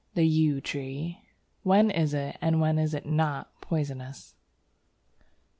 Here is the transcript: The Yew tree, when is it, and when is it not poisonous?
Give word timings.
The 0.15 0.23
Yew 0.27 0.61
tree, 0.61 1.21
when 1.61 1.91
is 1.91 2.15
it, 2.15 2.35
and 2.41 2.59
when 2.59 2.79
is 2.79 2.95
it 2.95 3.05
not 3.05 3.61
poisonous? 3.61 4.33